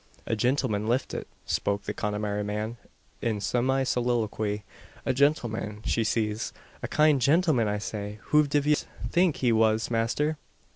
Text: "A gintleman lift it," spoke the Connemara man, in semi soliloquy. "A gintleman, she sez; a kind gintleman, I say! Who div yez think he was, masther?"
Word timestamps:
"A 0.25 0.35
gintleman 0.35 0.87
lift 0.87 1.13
it," 1.13 1.27
spoke 1.45 1.83
the 1.83 1.93
Connemara 1.93 2.43
man, 2.43 2.77
in 3.21 3.39
semi 3.39 3.83
soliloquy. 3.83 4.63
"A 5.05 5.13
gintleman, 5.13 5.85
she 5.85 6.03
sez; 6.03 6.53
a 6.81 6.87
kind 6.87 7.21
gintleman, 7.21 7.67
I 7.67 7.77
say! 7.77 8.17
Who 8.29 8.47
div 8.47 8.65
yez 8.65 8.87
think 9.11 9.35
he 9.35 9.51
was, 9.51 9.91
masther?" 9.91 10.39